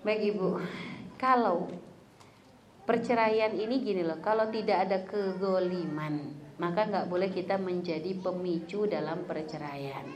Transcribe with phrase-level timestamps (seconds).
[0.00, 0.56] Baik Ibu,
[1.20, 1.68] kalau
[2.88, 9.28] perceraian ini gini loh, kalau tidak ada kezoliman, maka nggak boleh kita menjadi pemicu dalam
[9.28, 10.08] perceraian.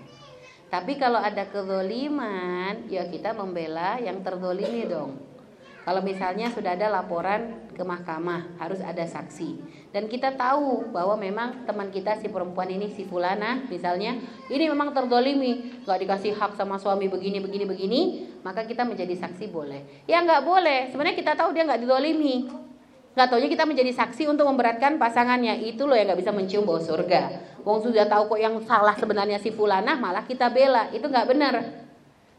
[0.72, 5.20] Tapi kalau ada kezoliman, ya kita membela yang terzolimi dong.
[5.84, 9.60] Kalau misalnya sudah ada laporan ke mahkamah, harus ada saksi.
[9.92, 14.16] Dan kita tahu bahwa memang teman kita si perempuan ini si fulana misalnya,
[14.48, 18.00] ini memang terdolimi, nggak dikasih hak sama suami begini begini begini,
[18.40, 20.08] maka kita menjadi saksi boleh.
[20.08, 20.88] Ya nggak boleh.
[20.88, 22.48] Sebenarnya kita tahu dia nggak didolimi.
[23.14, 25.68] Nggak taunya kita menjadi saksi untuk memberatkan pasangannya.
[25.68, 27.54] Itu loh yang nggak bisa mencium bau surga.
[27.60, 30.88] Wong sudah tahu kok yang salah sebenarnya si fulana, malah kita bela.
[30.90, 31.54] Itu nggak benar.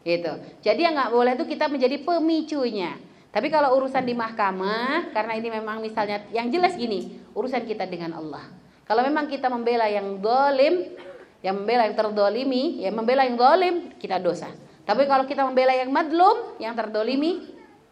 [0.01, 0.33] Gitu.
[0.65, 2.97] Jadi yang nggak boleh itu kita menjadi pemicunya.
[3.35, 8.15] Tapi kalau urusan di mahkamah, karena ini memang misalnya yang jelas gini, urusan kita dengan
[8.15, 8.47] Allah.
[8.87, 10.95] Kalau memang kita membela yang dolim,
[11.43, 14.47] yang membela yang terdolimi, ya membela yang dolim, kita dosa.
[14.87, 17.43] Tapi kalau kita membela yang madlum, yang terdolimi,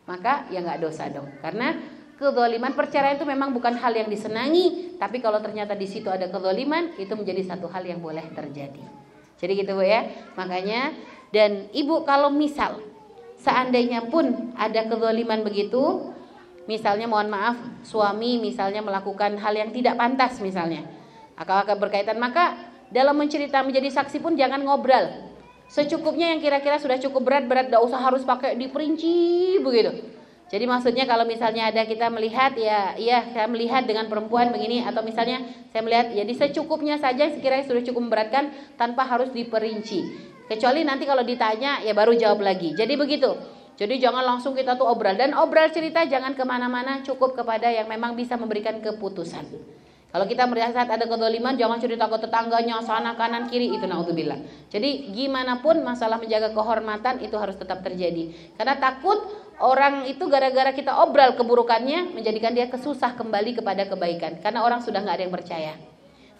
[0.07, 1.27] maka ya nggak dosa dong.
[1.43, 1.75] Karena
[2.15, 6.95] kedoliman perceraian itu memang bukan hal yang disenangi, tapi kalau ternyata di situ ada kedoliman,
[6.95, 8.79] itu menjadi satu hal yang boleh terjadi.
[9.43, 10.07] Jadi gitu bu ya.
[10.39, 10.95] Makanya
[11.35, 12.92] dan ibu kalau misal
[13.43, 16.15] seandainya pun ada kezaliman begitu,
[16.63, 20.87] misalnya mohon maaf suami misalnya melakukan hal yang tidak pantas misalnya,
[21.35, 22.55] akal-akal berkaitan maka
[22.87, 25.35] dalam mencerita menjadi saksi pun jangan ngobrol.
[25.67, 29.91] Secukupnya yang kira-kira sudah cukup berat-berat, tidak usah harus pakai diperinci begitu.
[30.53, 35.01] Jadi maksudnya kalau misalnya ada kita melihat ya iya saya melihat dengan perempuan begini atau
[35.01, 35.41] misalnya
[35.73, 40.32] saya melihat ya di secukupnya saja sekiranya sudah cukup memberatkan tanpa harus diperinci.
[40.47, 42.75] Kecuali nanti kalau ditanya ya baru jawab lagi.
[42.75, 43.31] Jadi begitu.
[43.73, 47.89] Jadi jangan langsung kita tuh obral dan obral cerita jangan ke mana-mana cukup kepada yang
[47.89, 49.49] memang bisa memberikan keputusan.
[50.13, 54.69] Kalau kita saat ada kedoliman jangan cerita ke tetangganya sana kanan kiri itu naudzubillah.
[54.69, 58.53] Jadi gimana pun masalah menjaga kehormatan itu harus tetap terjadi.
[58.53, 59.25] Karena takut
[59.57, 64.37] orang itu gara-gara kita obral keburukannya menjadikan dia kesusah kembali kepada kebaikan.
[64.37, 65.92] Karena orang sudah nggak ada yang percaya.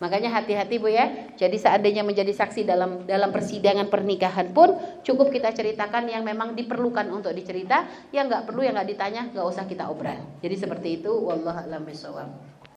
[0.04, 1.32] Makanya hati-hati Bu ya.
[1.40, 7.08] Jadi seandainya menjadi saksi dalam dalam persidangan pernikahan pun cukup kita ceritakan yang memang diperlukan
[7.08, 10.20] untuk dicerita, yang nggak perlu yang nggak ditanya nggak usah kita obral.
[10.44, 12.53] Jadi seperti itu wallahu a'lam bishawab.